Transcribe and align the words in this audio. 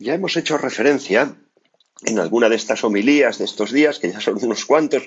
Ya 0.00 0.14
hemos 0.14 0.34
hecho 0.38 0.56
referencia 0.56 1.36
en 2.06 2.18
alguna 2.18 2.48
de 2.48 2.56
estas 2.56 2.84
homilías 2.84 3.36
de 3.36 3.44
estos 3.44 3.70
días, 3.70 3.98
que 3.98 4.10
ya 4.10 4.18
son 4.18 4.42
unos 4.42 4.64
cuantos, 4.64 5.02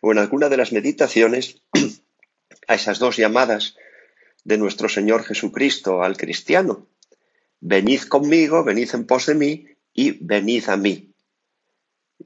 o 0.00 0.10
en 0.10 0.18
alguna 0.18 0.48
de 0.48 0.56
las 0.56 0.72
meditaciones, 0.72 1.62
a 2.66 2.74
esas 2.74 2.98
dos 2.98 3.16
llamadas 3.16 3.76
de 4.42 4.58
nuestro 4.58 4.88
Señor 4.88 5.22
Jesucristo 5.22 6.02
al 6.02 6.16
cristiano. 6.16 6.88
Venid 7.60 8.02
conmigo, 8.08 8.64
venid 8.64 8.90
en 8.94 9.06
pos 9.06 9.26
de 9.26 9.36
mí 9.36 9.66
y 9.94 10.10
venid 10.10 10.68
a 10.68 10.76
mí. 10.76 11.14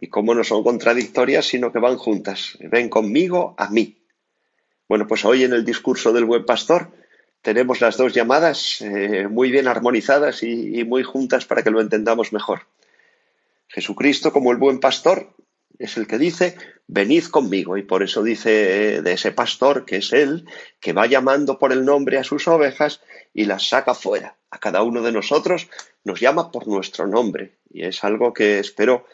Y 0.01 0.07
cómo 0.07 0.35
no 0.35 0.43
son 0.43 0.64
contradictorias, 0.64 1.45
sino 1.45 1.71
que 1.71 1.80
van 1.80 1.98
juntas. 1.98 2.57
Ven 2.61 2.89
conmigo 2.89 3.55
a 3.59 3.69
mí. 3.69 4.07
Bueno, 4.89 5.07
pues 5.07 5.27
hoy 5.27 5.45
en 5.45 5.53
el 5.53 5.67
discurso 5.67 6.14
del 6.14 6.25
buen 6.25 6.46
pastor 6.46 6.93
tenemos 7.46 7.80
las 7.80 7.96
dos 7.96 8.12
llamadas 8.12 8.80
eh, 8.80 9.28
muy 9.28 9.52
bien 9.52 9.68
armonizadas 9.68 10.42
y, 10.42 10.82
muy 10.82 11.04
juntas 11.04 11.45
para 11.45 11.62
que 11.62 11.70
lo 11.70 11.80
entendamos 11.80 12.32
mejor. 12.32 12.62
Jesucristo, 13.68 14.32
como 14.32 14.50
el 14.50 14.59
buen 14.59 14.80
pastor, 14.80 15.32
es 15.78 15.96
el 15.96 16.09
que 16.09 16.18
dice, 16.18 16.56
venid 16.88 17.27
conmigo. 17.27 17.77
Y 17.77 17.82
por 17.82 18.02
eso 18.02 18.24
dice 18.24 18.96
eh, 18.96 19.02
de 19.02 19.12
ese 19.12 19.30
pastor, 19.30 19.84
que 19.84 19.98
es 19.98 20.12
él, 20.12 20.45
que 20.80 20.92
va 20.92 21.06
llamando 21.06 21.56
por 21.56 21.70
el 21.70 21.84
nombre 21.84 22.18
a 22.18 22.24
sus 22.24 22.48
ovejas 22.48 23.01
y 23.32 23.45
las 23.45 23.68
saca 23.68 23.95
fuera. 23.95 24.34
A 24.51 24.59
cada 24.59 24.82
uno 24.82 25.02
de 25.02 25.12
nosotros 25.12 25.68
nos 26.02 26.18
llama 26.18 26.51
por 26.51 26.66
nuestro 26.66 27.06
nombre. 27.06 27.52
Y 27.70 27.84
es 27.84 28.02
algo 28.02 28.32
que 28.32 28.59
espero 28.59 29.06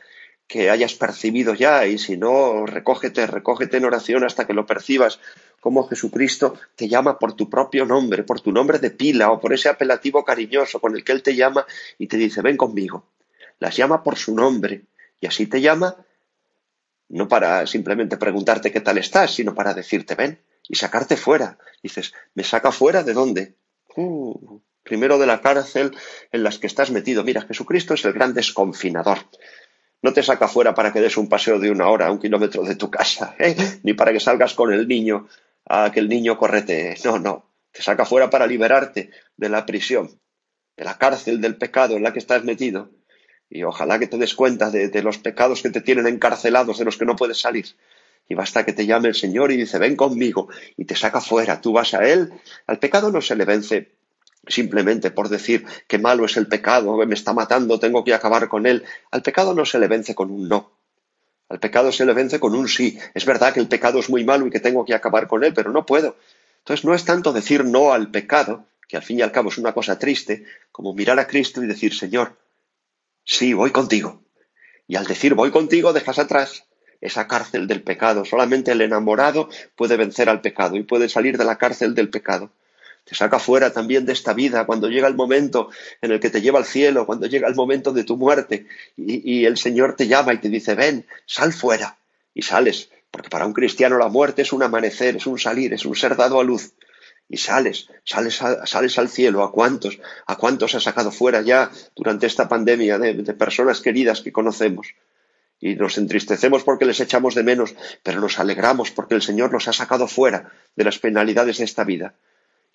que 0.47 0.71
hayas 0.71 0.95
percibido 0.95 1.53
ya. 1.53 1.87
Y 1.87 1.99
si 1.99 2.17
no, 2.17 2.65
recógete, 2.65 3.27
recógete 3.27 3.77
en 3.77 3.85
oración 3.85 4.25
hasta 4.25 4.47
que 4.47 4.55
lo 4.55 4.65
percibas 4.65 5.21
cómo 5.63 5.87
Jesucristo 5.87 6.59
te 6.75 6.89
llama 6.89 7.21
por 7.21 7.35
tu 7.35 7.49
propio 7.49 7.87
nombre, 7.87 8.25
por 8.25 8.41
tu 8.41 8.51
nombre 8.51 8.81
de 8.81 8.91
pila 8.91 9.31
o 9.31 9.39
por 9.39 9.53
ese 9.53 9.69
apelativo 9.69 10.25
cariñoso 10.25 10.81
con 10.81 10.97
el 10.97 11.05
que 11.05 11.13
Él 11.13 11.23
te 11.23 11.37
llama 11.37 11.65
y 11.99 12.09
te 12.09 12.17
dice, 12.17 12.43
ven 12.43 12.57
conmigo. 12.57 13.07
Las 13.61 13.77
llama 13.77 14.03
por 14.03 14.19
su 14.19 14.35
nombre 14.35 14.83
y 15.21 15.27
así 15.29 15.47
te 15.47 15.61
llama 15.61 16.05
no 17.09 17.29
para 17.29 17.65
simplemente 17.69 18.17
preguntarte 18.17 18.73
qué 18.73 18.81
tal 18.81 18.99
estás, 18.99 19.37
sino 19.37 19.55
para 19.55 19.73
decirte, 19.73 20.17
ven 20.17 20.41
y 20.67 20.75
sacarte 20.75 21.17
fuera. 21.17 21.59
Dices, 21.81 22.13
¿me 22.35 22.43
saca 22.43 22.73
fuera 22.73 23.05
de 23.05 23.13
dónde? 23.13 23.55
Uh, 23.95 24.59
primero 24.83 25.17
de 25.19 25.27
la 25.27 25.41
cárcel 25.41 25.97
en 26.33 26.43
las 26.43 26.59
que 26.59 26.67
estás 26.67 26.91
metido. 26.91 27.23
Mira, 27.23 27.43
Jesucristo 27.43 27.95
es 27.95 28.05
el 28.05 28.15
gran 28.15 28.35
desconfinador. 28.35 29.19
No 30.03 30.13
te 30.13 30.25
saca 30.25 30.49
fuera 30.49 30.75
para 30.75 30.93
que 30.93 31.01
des 31.01 31.17
un 31.17 31.29
paseo 31.29 31.61
de 31.61 31.71
una 31.71 31.87
hora 31.89 32.11
un 32.11 32.19
kilómetro 32.19 32.65
de 32.65 32.75
tu 32.75 32.91
casa, 32.91 33.37
¿eh? 33.39 33.55
ni 33.85 33.93
para 33.93 34.13
que 34.13 34.19
salgas 34.19 34.55
con 34.55 34.73
el 34.73 34.89
niño 34.89 35.29
a 35.75 35.91
que 35.91 36.01
el 36.01 36.09
niño 36.09 36.37
correte. 36.37 36.95
No, 37.05 37.19
no. 37.19 37.51
Te 37.73 37.83
saca 37.83 38.05
fuera 38.05 38.29
para 38.29 38.47
liberarte 38.47 39.11
de 39.39 39.49
la 39.49 39.65
prisión, 39.65 40.21
de 40.77 40.85
la 40.85 40.99
cárcel 40.99 41.41
del 41.41 41.57
pecado 41.57 41.97
en 41.97 42.03
la 42.03 42.13
que 42.13 42.19
estás 42.19 42.45
metido. 42.45 42.91
Y 43.49 43.63
ojalá 43.63 43.99
que 43.99 44.07
te 44.07 44.19
des 44.19 44.35
cuenta 44.35 44.71
de, 44.71 44.89
de 44.89 45.03
los 45.03 45.17
pecados 45.17 45.63
que 45.63 45.71
te 45.71 45.81
tienen 45.81 46.07
encarcelados, 46.07 46.79
de 46.79 46.85
los 46.85 46.99
que 46.99 47.07
no 47.07 47.17
puedes 47.17 47.41
salir. 47.41 47.65
Y 48.29 48.35
basta 48.35 48.67
que 48.67 48.75
te 48.75 48.85
llame 48.85 49.09
el 49.09 49.15
Señor 49.15 49.51
y 49.51 49.57
dice, 49.57 49.79
ven 49.79 49.97
conmigo, 49.97 50.49
y 50.77 50.85
te 50.85 50.95
saca 50.95 51.23
fuera. 51.23 51.63
Tú 51.63 51.73
vas 51.73 51.95
a 51.95 52.07
Él. 52.07 52.31
Al 52.67 52.79
pecado 52.79 53.11
no 53.11 53.23
se 53.23 53.35
le 53.35 53.47
vence 53.47 53.97
simplemente 54.47 55.11
por 55.11 55.31
decir 55.31 55.65
que 55.89 55.99
malo 55.99 56.27
es 56.27 56.37
el 56.37 56.49
pecado, 56.49 56.97
me 57.07 57.15
está 57.15 57.33
matando, 57.33 57.79
tengo 57.79 58.05
que 58.05 58.13
acabar 58.13 58.49
con 58.49 58.67
él. 58.67 58.85
Al 59.11 59.23
pecado 59.23 59.55
no 59.55 59.65
se 59.65 59.79
le 59.79 59.89
vence 59.89 60.15
con 60.15 60.31
un 60.31 60.49
no. 60.49 60.82
Al 61.49 61.61
pecado 61.61 61.93
se 61.93 62.05
le 62.05 62.15
vence 62.15 62.41
con 62.41 62.55
un 62.55 62.69
sí. 62.69 62.99
Es 63.15 63.25
verdad 63.25 63.53
que 63.53 63.61
el 63.61 63.69
pecado 63.69 63.99
es 63.99 64.09
muy 64.09 64.25
malo 64.25 64.47
y 64.47 64.51
que 64.51 64.61
tengo 64.61 64.85
que 64.85 64.95
acabar 64.95 65.27
con 65.27 65.45
él, 65.45 65.53
pero 65.55 65.71
no 65.71 65.85
puedo. 65.85 66.17
Entonces 66.59 66.85
no 66.85 66.95
es 66.95 67.05
tanto 67.05 67.33
decir 67.33 67.65
no 67.65 67.93
al 67.93 68.11
pecado, 68.11 68.67
que 68.89 68.97
al 68.97 69.03
fin 69.03 69.19
y 69.19 69.23
al 69.23 69.33
cabo 69.33 69.51
es 69.51 69.59
una 69.59 69.73
cosa 69.73 69.99
triste, 69.99 70.45
como 70.71 70.95
mirar 70.95 71.19
a 71.19 71.27
Cristo 71.27 71.63
y 71.63 71.67
decir, 71.67 71.95
Señor, 71.95 72.39
sí, 73.25 73.53
voy 73.53 73.71
contigo. 73.71 74.23
Y 74.87 74.97
al 74.97 75.07
decir 75.07 75.35
voy 75.35 75.51
contigo 75.51 75.93
dejas 75.93 76.19
atrás 76.19 76.65
esa 77.01 77.27
cárcel 77.27 77.67
del 77.67 77.83
pecado. 77.83 78.25
Solamente 78.25 78.73
el 78.73 78.81
enamorado 78.81 79.49
puede 79.77 79.97
vencer 79.97 80.29
al 80.29 80.41
pecado 80.41 80.77
y 80.77 80.85
puede 80.85 81.09
salir 81.09 81.37
de 81.37 81.45
la 81.45 81.59
cárcel 81.59 81.95
del 81.95 82.11
pecado 82.11 82.53
te 83.05 83.15
saca 83.15 83.39
fuera 83.39 83.73
también 83.73 84.07
de 84.07 84.13
esta 84.13 84.33
vida, 84.33 84.65
cuando 84.65 84.89
llega 84.89 85.09
el 85.09 85.15
momento 85.15 85.71
en 86.01 86.13
el 86.13 86.21
que 86.21 86.31
te 86.31 86.41
lleva 86.41 86.59
al 86.59 86.65
cielo, 86.65 87.07
cuando 87.07 87.27
llega 87.27 87.49
el 87.49 87.55
momento 87.55 87.93
de 87.93 88.05
tu 88.05 88.17
muerte 88.17 88.67
y, 88.97 89.45
el 89.45 89.57
Señor 89.57 89.97
te 89.97 90.07
llama 90.07 90.35
y 90.35 90.39
te 90.39 90.49
dice, 90.49 90.75
ven, 90.75 91.07
sal 91.27 91.53
fuera 91.53 91.99
y 92.33 92.43
sales, 92.43 92.91
porque 93.11 93.29
para 93.29 93.47
un 93.47 93.53
cristiano 93.53 93.99
la 93.99 94.09
muerte 94.09 94.43
es 94.43 94.53
un 94.53 94.63
amanecer, 94.63 95.17
es 95.17 95.27
un 95.27 95.39
salir, 95.39 95.73
es 95.73 95.85
un 95.85 95.97
ser 95.97 96.17
dado 96.17 96.39
a 96.41 96.45
luz. 96.45 96.75
Y 97.29 97.39
sales, 97.39 97.89
sales, 98.05 98.41
sales 98.65 98.99
al 98.99 99.09
cielo. 99.09 99.43
¿A 99.43 99.53
cuántos? 99.53 99.99
¿A 100.27 100.37
cuántos 100.37 100.75
ha 100.75 100.81
sacado 100.81 101.11
fuera 101.11 101.41
ya 101.41 101.71
durante 101.97 102.27
esta 102.27 102.47
pandemia 102.47 102.99
de 102.99 103.35
personas 103.35 103.81
queridas 103.81 104.21
que 104.21 104.33
conocemos? 104.33 104.95
y 105.63 105.77
nos 105.77 105.97
entristecemos 105.97 106.65
porque 106.65 106.85
les 106.85 106.99
echamos 106.99 107.37
de 107.37 107.45
menos, 107.45 107.77
pero 108.03 108.21
nos 108.21 108.41
alegramos 108.41 108.91
porque 108.91 109.15
el 109.15 109.23
Señor 109.23 109.53
nos 109.53 109.69
ha 109.69 109.73
sacado 109.73 110.09
fuera 110.09 110.51
de 110.75 110.83
las 110.83 110.99
penalidades 110.99 111.59
de 111.59 111.65
esta 111.65 111.85
vida 111.85 112.17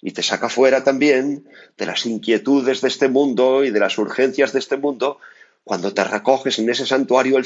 y 0.01 0.11
te 0.11 0.23
saca 0.23 0.49
fuera 0.49 0.83
también 0.83 1.47
de 1.77 1.85
las 1.85 2.05
inquietudes 2.05 2.81
de 2.81 2.87
este 2.87 3.07
mundo 3.07 3.63
y 3.63 3.71
de 3.71 3.79
las 3.79 3.97
urgencias 3.97 4.53
de 4.53 4.59
este 4.59 4.77
mundo 4.77 5.19
cuando 5.63 5.93
te 5.93 6.03
recoges 6.03 6.59
en 6.59 6.69
ese 6.69 6.85
santuario 6.85 7.39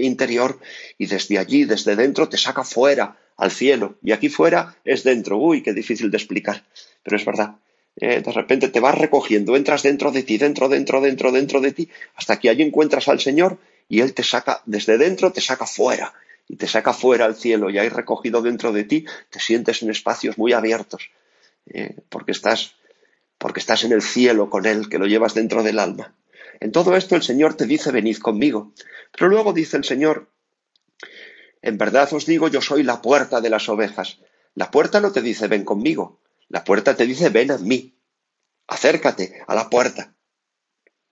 interior 0.00 0.58
y 0.98 1.06
desde 1.06 1.38
allí, 1.38 1.64
desde 1.64 1.94
dentro, 1.94 2.28
te 2.28 2.36
saca 2.36 2.64
fuera 2.64 3.16
al 3.36 3.52
cielo. 3.52 3.94
Y 4.02 4.10
aquí 4.10 4.28
fuera 4.28 4.74
es 4.84 5.04
dentro. 5.04 5.36
Uy, 5.38 5.62
qué 5.62 5.72
difícil 5.72 6.10
de 6.10 6.16
explicar, 6.16 6.64
pero 7.04 7.16
es 7.16 7.24
verdad. 7.24 7.54
Eh, 8.00 8.20
de 8.20 8.32
repente 8.32 8.68
te 8.68 8.80
vas 8.80 8.96
recogiendo, 8.96 9.56
entras 9.56 9.82
dentro 9.82 10.10
de 10.10 10.24
ti, 10.24 10.38
dentro, 10.38 10.68
dentro, 10.68 11.00
dentro, 11.00 11.30
dentro 11.30 11.60
de 11.60 11.72
ti, 11.72 11.88
hasta 12.16 12.38
que 12.38 12.48
allí 12.48 12.62
encuentras 12.62 13.08
al 13.08 13.20
Señor 13.20 13.58
y 13.88 14.00
Él 14.00 14.12
te 14.12 14.22
saca, 14.24 14.62
desde 14.66 14.98
dentro 14.98 15.32
te 15.32 15.40
saca 15.40 15.66
fuera 15.66 16.12
y 16.48 16.56
te 16.56 16.66
saca 16.66 16.92
fuera 16.92 17.26
al 17.26 17.36
cielo 17.36 17.70
y 17.70 17.78
ahí 17.78 17.88
recogido 17.88 18.40
dentro 18.42 18.72
de 18.72 18.84
ti 18.84 19.04
te 19.30 19.40
sientes 19.40 19.82
en 19.82 19.90
espacios 19.90 20.38
muy 20.38 20.52
abiertos 20.52 21.10
eh, 21.70 21.96
porque, 22.08 22.32
estás, 22.32 22.74
porque 23.38 23.60
estás 23.60 23.84
en 23.84 23.92
el 23.92 24.02
cielo 24.02 24.50
con 24.50 24.66
Él, 24.66 24.88
que 24.88 24.98
lo 24.98 25.06
llevas 25.06 25.34
dentro 25.34 25.62
del 25.62 25.78
alma. 25.78 26.14
En 26.60 26.72
todo 26.72 26.96
esto 26.96 27.14
el 27.14 27.22
Señor 27.22 27.54
te 27.54 27.66
dice, 27.66 27.92
venid 27.92 28.18
conmigo. 28.18 28.72
Pero 29.12 29.28
luego 29.28 29.52
dice 29.52 29.76
el 29.76 29.84
Señor, 29.84 30.28
en 31.62 31.78
verdad 31.78 32.12
os 32.12 32.26
digo, 32.26 32.48
yo 32.48 32.60
soy 32.60 32.82
la 32.82 33.02
puerta 33.02 33.40
de 33.40 33.50
las 33.50 33.68
ovejas. 33.68 34.18
La 34.54 34.70
puerta 34.70 35.00
no 35.00 35.12
te 35.12 35.22
dice, 35.22 35.48
ven 35.48 35.64
conmigo. 35.64 36.20
La 36.48 36.64
puerta 36.64 36.96
te 36.96 37.06
dice, 37.06 37.28
ven 37.28 37.50
a 37.50 37.58
mí. 37.58 37.94
Acércate 38.66 39.42
a 39.46 39.54
la 39.54 39.70
puerta. 39.70 40.14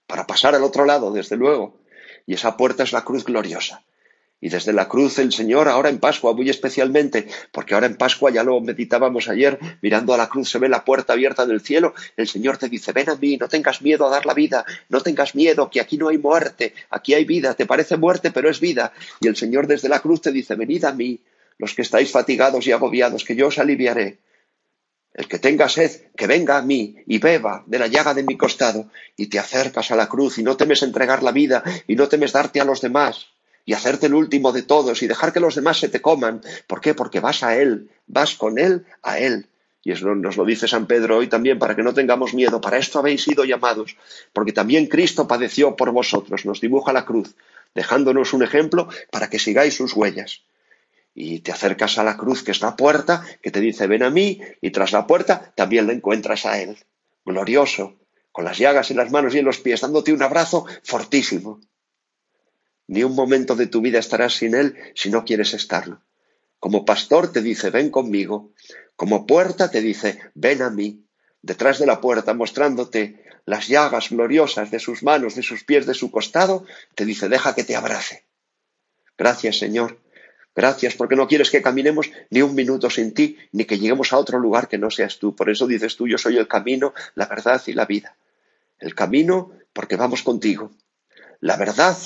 Para 0.07 0.27
pasar 0.27 0.55
al 0.55 0.63
otro 0.63 0.85
lado, 0.85 1.13
desde 1.13 1.37
luego. 1.37 1.81
Y 2.27 2.35
esa 2.35 2.57
puerta 2.57 2.83
es 2.83 2.93
la 2.93 3.05
cruz 3.05 3.25
gloriosa. 3.25 3.86
Y 4.47 4.49
desde 4.49 4.73
la 4.73 4.87
cruz 4.87 5.19
el 5.19 5.33
Señor, 5.33 5.67
ahora 5.69 5.89
en 5.89 5.99
Pascua 5.99 6.33
muy 6.33 6.49
especialmente, 6.49 7.27
porque 7.51 7.75
ahora 7.75 7.89
en 7.89 7.97
Pascua 7.97 8.31
ya 8.31 8.45
lo 8.45 8.61
meditábamos 8.61 9.29
ayer, 9.29 9.59
mirando 9.83 10.15
a 10.15 10.17
la 10.17 10.29
cruz 10.29 10.49
se 10.49 10.61
ve 10.61 10.69
la 10.69 10.85
puerta 10.85 11.15
abierta 11.15 11.47
del 11.47 11.61
cielo, 11.61 11.95
el 12.17 12.29
Señor 12.29 12.57
te 12.57 12.69
dice, 12.69 12.93
ven 12.93 13.11
a 13.11 13.17
mí, 13.17 13.37
no 13.39 13.49
tengas 13.49 13.83
miedo 13.83 14.07
a 14.07 14.11
dar 14.11 14.25
la 14.25 14.35
vida, 14.35 14.65
no 14.89 15.01
tengas 15.01 15.35
miedo, 15.35 15.69
que 15.69 15.81
aquí 15.81 15.99
no 15.99 16.11
hay 16.11 16.19
muerte, 16.19 16.75
aquí 16.91 17.15
hay 17.15 17.25
vida, 17.25 17.55
te 17.55 17.67
parece 17.67 17.97
muerte, 17.97 18.31
pero 18.31 18.49
es 18.49 18.61
vida. 18.61 18.93
Y 19.21 19.27
el 19.27 19.35
Señor 19.35 19.67
desde 19.67 19.89
la 19.89 19.99
cruz 19.99 20.21
te 20.21 20.31
dice, 20.31 20.55
venid 20.55 20.85
a 20.85 20.93
mí, 20.93 21.19
los 21.59 21.75
que 21.75 21.83
estáis 21.83 22.13
fatigados 22.13 22.65
y 22.69 22.71
agobiados, 22.71 23.25
que 23.25 23.35
yo 23.35 23.49
os 23.49 23.59
aliviaré. 23.59 24.19
El 25.13 25.27
que 25.27 25.41
tenga 25.41 25.69
sed, 25.69 26.13
que 26.17 26.29
venga 26.29 26.57
a 26.57 26.63
mí 26.63 26.95
y 27.09 27.19
beba 27.19 27.65
de 27.67 27.81
la 27.81 27.89
llaga 27.89 28.15
de 28.15 28.23
mi 28.23 28.37
costado, 28.37 28.93
y 29.17 29.27
te 29.27 29.41
acercas 29.41 29.91
a 29.91 29.97
la 29.97 30.09
cruz 30.09 30.39
y 30.39 30.45
no 30.45 30.57
temes 30.57 30.85
entregar 30.85 31.25
la 31.25 31.33
vida 31.33 31.65
y 31.89 31.97
no 31.97 32.07
temes 32.07 32.31
darte 32.31 32.61
a 32.61 32.65
los 32.65 32.81
demás 32.81 33.27
y 33.67 33.75
hacerte 33.75 34.07
el 34.07 34.15
último 34.15 34.53
de 34.53 34.63
todos 34.63 35.03
y 35.03 35.09
dejar 35.09 35.33
que 35.33 35.41
los 35.41 35.57
demás 35.57 35.79
se 35.79 35.89
te 35.89 36.01
coman. 36.01 36.41
¿Por 36.69 36.81
qué? 36.81 36.95
Porque 36.95 37.21
vas 37.21 37.43
a 37.43 37.57
Él, 37.57 37.91
vas 38.07 38.37
con 38.37 38.59
Él 38.59 38.87
a 39.03 39.19
Él. 39.19 39.49
Y 39.83 39.93
eso 39.93 40.15
nos 40.15 40.37
lo 40.37 40.45
dice 40.45 40.69
San 40.69 40.87
Pedro 40.87 41.19
hoy 41.19 41.27
también, 41.27 41.59
para 41.59 41.75
que 41.75 41.83
no 41.83 41.93
tengamos 41.93 42.33
miedo. 42.33 42.61
Para 42.61 42.79
esto 42.79 43.01
habéis 43.01 43.25
sido 43.25 43.45
llamados, 43.45 43.97
porque 44.33 44.53
también 44.53 44.87
Cristo 44.87 45.29
padeció 45.29 45.77
por 45.77 45.91
vosotros, 45.91 46.47
nos 46.47 46.61
dibuja 46.61 46.93
la 46.93 47.05
cruz, 47.05 47.35
dejándonos 47.75 48.33
un 48.33 48.45
ejemplo 48.45 48.89
para 49.11 49.29
que 49.29 49.39
sigáis 49.39 49.75
sus 49.75 49.95
huellas. 49.95 50.43
Y 51.15 51.41
te 51.41 51.51
acercas 51.51 51.99
a 51.99 52.05
la 52.05 52.17
cruz, 52.17 52.45
que 52.45 52.53
es 52.53 52.61
la 52.61 52.77
puerta, 52.77 53.25
que 53.43 53.51
te 53.51 53.61
dice, 53.61 53.87
ven 53.87 54.03
a 54.03 54.11
mí, 54.11 54.41
y 54.61 54.71
tras 54.71 54.93
la 54.93 55.07
puerta 55.07 55.53
también 55.57 55.87
le 55.87 55.95
encuentras 55.95 56.47
a 56.47 56.61
Él, 56.61 56.77
glorioso, 57.25 57.95
con 58.31 58.45
las 58.45 58.59
llagas 58.59 58.91
en 58.91 58.99
las 58.99 59.11
manos 59.11 59.35
y 59.35 59.39
en 59.39 59.45
los 59.45 59.59
pies, 59.59 59.81
dándote 59.81 60.13
un 60.13 60.23
abrazo 60.23 60.67
fortísimo. 60.83 61.61
Ni 62.89 63.03
un 63.03 63.15
momento 63.15 63.57
de 63.57 63.67
tu 63.67 63.81
vida 63.81 63.99
estarás 63.99 64.35
sin 64.35 64.55
Él 64.55 64.77
si 64.95 65.11
no 65.11 65.25
quieres 65.25 65.55
estarlo. 65.55 66.03
Como 66.59 66.85
pastor 66.85 67.33
te 67.33 67.43
dice, 67.43 67.71
ven 67.71 67.91
conmigo. 67.91 68.53
Como 68.95 69.27
puerta 69.27 69.71
te 69.71 69.81
dice, 69.81 70.21
ven 70.35 70.63
a 70.63 70.71
mí. 70.71 71.05
Detrás 71.43 71.79
de 71.79 71.87
la 71.87 72.01
puerta, 72.01 72.35
mostrándote 72.35 73.25
las 73.45 73.69
llagas 73.69 74.11
gloriosas 74.11 74.71
de 74.71 74.81
sus 74.81 75.03
manos, 75.03 75.35
de 75.37 75.43
sus 75.43 75.65
pies, 75.65 75.87
de 75.87 75.95
su 75.95 76.11
costado, 76.11 76.65
te 76.95 77.05
dice, 77.05 77.29
deja 77.29 77.55
que 77.55 77.65
te 77.65 77.77
abrace. 77.77 78.25
Gracias, 79.17 79.59
Señor. 79.59 80.01
Gracias 80.55 80.95
porque 80.95 81.17
no 81.17 81.29
quieres 81.29 81.51
que 81.51 81.61
caminemos 81.61 82.11
ni 82.31 82.41
un 82.41 82.55
minuto 82.55 82.89
sin 82.89 83.13
ti, 83.13 83.37
ni 83.53 83.67
que 83.67 83.79
lleguemos 83.79 84.13
a 84.13 84.19
otro 84.19 84.39
lugar 84.39 84.69
que 84.69 84.79
no 84.79 84.91
seas 84.91 85.19
tú. 85.19 85.37
Por 85.37 85.51
eso 85.51 85.67
dices 85.67 85.97
tú, 85.97 86.09
yo 86.09 86.17
soy 86.17 86.39
el 86.39 86.49
camino, 86.49 86.95
la 87.15 87.27
verdad 87.27 87.63
y 87.67 87.75
la 87.75 87.85
vida. 87.85 88.17
El 88.79 88.95
camino 88.95 89.53
porque 89.73 89.97
vamos 89.97 90.23
contigo. 90.23 90.71
La 91.41 91.57
verdad, 91.59 91.97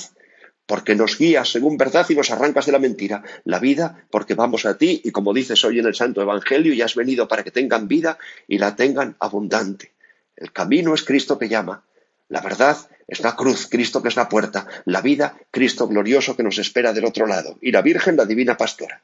porque 0.65 0.95
nos 0.95 1.17
guías 1.17 1.51
según 1.51 1.77
verdad 1.77 2.05
y 2.09 2.15
nos 2.15 2.31
arrancas 2.31 2.65
de 2.65 2.71
la 2.71 2.79
mentira. 2.79 3.23
La 3.43 3.59
vida, 3.59 4.05
porque 4.09 4.35
vamos 4.35 4.65
a 4.65 4.77
ti 4.77 5.01
y 5.03 5.11
como 5.11 5.33
dices 5.33 5.63
hoy 5.65 5.79
en 5.79 5.85
el 5.85 5.95
Santo 5.95 6.21
Evangelio, 6.21 6.73
y 6.73 6.81
has 6.81 6.95
venido 6.95 7.27
para 7.27 7.43
que 7.43 7.51
tengan 7.51 7.87
vida 7.87 8.17
y 8.47 8.57
la 8.57 8.75
tengan 8.75 9.15
abundante. 9.19 9.91
El 10.35 10.51
camino 10.51 10.93
es 10.93 11.03
Cristo 11.03 11.37
que 11.37 11.49
llama. 11.49 11.83
La 12.29 12.41
verdad 12.41 12.77
es 13.07 13.19
la 13.19 13.35
cruz, 13.35 13.67
Cristo 13.69 14.01
que 14.01 14.07
es 14.07 14.15
la 14.15 14.29
puerta. 14.29 14.67
La 14.85 15.01
vida, 15.01 15.37
Cristo 15.51 15.87
glorioso 15.87 16.37
que 16.37 16.43
nos 16.43 16.57
espera 16.57 16.93
del 16.93 17.05
otro 17.05 17.27
lado. 17.27 17.57
Y 17.61 17.71
la 17.71 17.81
Virgen, 17.81 18.15
la 18.15 18.25
divina 18.25 18.55
pastora. 18.55 19.01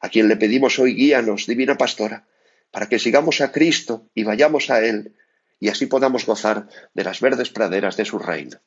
A 0.00 0.08
quien 0.08 0.28
le 0.28 0.36
pedimos 0.36 0.78
hoy, 0.78 0.94
guíanos, 0.94 1.46
divina 1.46 1.76
pastora, 1.76 2.24
para 2.70 2.88
que 2.88 2.98
sigamos 2.98 3.40
a 3.40 3.52
Cristo 3.52 4.06
y 4.14 4.24
vayamos 4.24 4.70
a 4.70 4.80
Él 4.82 5.14
y 5.62 5.68
así 5.68 5.86
podamos 5.86 6.26
gozar 6.26 6.66
de 6.92 7.04
las 7.04 7.20
verdes 7.20 7.50
praderas 7.50 7.96
de 7.96 8.04
su 8.04 8.18
reino. 8.18 8.58